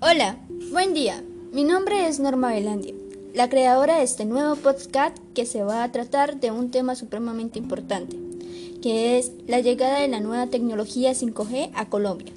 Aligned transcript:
Hola, 0.00 0.38
buen 0.70 0.94
día. 0.94 1.24
Mi 1.52 1.64
nombre 1.64 2.06
es 2.06 2.20
Norma 2.20 2.52
Belandia, 2.52 2.94
la 3.34 3.48
creadora 3.48 3.98
de 3.98 4.04
este 4.04 4.26
nuevo 4.26 4.54
podcast 4.54 5.18
que 5.34 5.44
se 5.44 5.64
va 5.64 5.82
a 5.82 5.90
tratar 5.90 6.38
de 6.38 6.52
un 6.52 6.70
tema 6.70 6.94
supremamente 6.94 7.58
importante, 7.58 8.16
que 8.80 9.18
es 9.18 9.32
la 9.48 9.58
llegada 9.58 9.98
de 9.98 10.06
la 10.06 10.20
nueva 10.20 10.46
tecnología 10.46 11.10
5G 11.10 11.72
a 11.74 11.88
Colombia. 11.88 12.32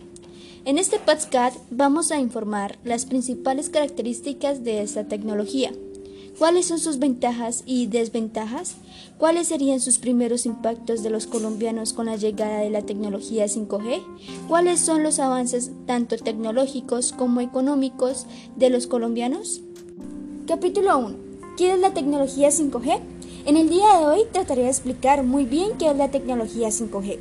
En 0.66 0.80
este 0.80 0.98
podcast 0.98 1.60
vamos 1.70 2.12
a 2.12 2.18
informar 2.20 2.80
las 2.84 3.06
principales 3.06 3.70
características 3.70 4.64
de 4.64 4.82
esta 4.82 5.08
tecnología 5.08 5.72
¿Cuáles 6.38 6.66
son 6.66 6.80
sus 6.80 6.98
ventajas 6.98 7.64
y 7.66 7.88
desventajas? 7.88 8.76
¿Cuáles 9.18 9.48
serían 9.48 9.80
sus 9.80 10.00
primeros 10.00 10.46
impactos 10.46 11.04
de 11.04 11.10
los 11.10 11.28
colombianos 11.28 11.94
con 11.94 12.08
la 12.08 12.16
llegada 12.16 12.60
de 12.60 12.70
la 12.70 12.82
tecnología 12.82 13.46
5G? 13.46 14.02
¿Cuáles 14.48 14.80
son 14.80 15.04
los 15.04 15.20
avances 15.20 15.72
tanto 15.86 16.18
tecnológicos 16.18 17.12
como 17.12 17.42
económicos 17.42 18.26
de 18.56 18.70
los 18.70 18.88
colombianos? 18.88 19.62
Capítulo 20.48 20.98
1. 20.98 21.16
¿Qué 21.58 21.74
es 21.74 21.80
la 21.80 21.94
tecnología 21.94 22.50
5G? 22.50 23.00
En 23.46 23.58
el 23.58 23.70
día 23.70 23.98
de 23.98 24.06
hoy 24.06 24.22
trataré 24.32 24.64
de 24.64 24.70
explicar 24.70 25.24
muy 25.24 25.46
bien 25.46 25.78
qué 25.78 25.90
es 25.90 25.98
la 25.98 26.12
tecnología 26.12 26.70
5G. 26.70 27.20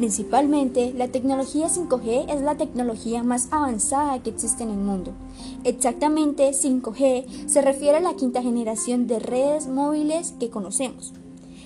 Principalmente, 0.00 0.94
la 0.96 1.08
tecnología 1.08 1.68
5G 1.68 2.32
es 2.34 2.40
la 2.40 2.54
tecnología 2.54 3.22
más 3.22 3.48
avanzada 3.50 4.22
que 4.22 4.30
existe 4.30 4.62
en 4.62 4.70
el 4.70 4.78
mundo. 4.78 5.12
Exactamente, 5.62 6.52
5G 6.52 7.46
se 7.46 7.60
refiere 7.60 7.98
a 7.98 8.00
la 8.00 8.14
quinta 8.14 8.40
generación 8.40 9.06
de 9.06 9.18
redes 9.18 9.66
móviles 9.66 10.32
que 10.40 10.48
conocemos. 10.48 11.12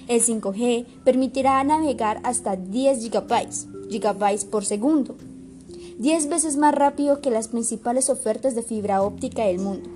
El 0.09 0.21
5G 0.21 0.85
permitirá 1.05 1.63
navegar 1.63 2.19
hasta 2.25 2.57
10 2.57 3.09
GB, 3.09 3.89
gigabytes 3.89 4.45
por 4.45 4.65
segundo, 4.65 5.15
10 6.01 6.29
veces 6.29 6.57
más 6.57 6.75
rápido 6.75 7.21
que 7.21 7.31
las 7.31 7.47
principales 7.47 8.11
ofertas 8.11 8.57
de 8.57 8.65
fibra 8.65 9.03
óptica 9.03 9.45
del 9.45 9.61
mundo. 9.61 9.89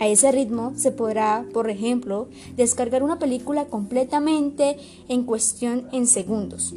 A 0.00 0.06
ese 0.06 0.32
ritmo 0.32 0.74
se 0.76 0.92
podrá, 0.92 1.46
por 1.54 1.70
ejemplo, 1.70 2.28
descargar 2.58 3.02
una 3.02 3.18
película 3.18 3.64
completamente 3.64 4.76
en 5.08 5.22
cuestión 5.22 5.88
en 5.92 6.06
segundos. 6.06 6.74